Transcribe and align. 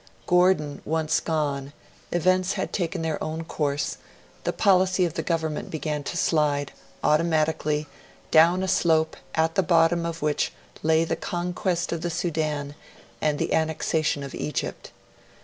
Gordon 0.25 0.81
once 0.83 1.19
gone, 1.19 1.73
events 2.11 2.53
had 2.53 2.73
taken 2.73 3.03
their 3.03 3.23
own 3.23 3.43
course; 3.43 3.97
the 4.45 4.51
policy 4.51 5.05
of 5.05 5.13
the 5.13 5.21
Government 5.21 5.69
began 5.69 6.01
to 6.05 6.17
slide, 6.17 6.71
automatically, 7.03 7.85
down 8.31 8.63
a 8.63 8.67
slope 8.67 9.15
at 9.35 9.53
the 9.53 9.61
bottom 9.61 10.03
of 10.07 10.23
which 10.23 10.53
lay 10.81 11.03
the 11.03 11.15
conquest 11.15 11.91
of 11.91 12.01
the 12.01 12.09
Sudan 12.09 12.73
and 13.21 13.37
the 13.37 13.53
annexation 13.53 14.23
of 14.23 14.33
Egypt. 14.33 14.89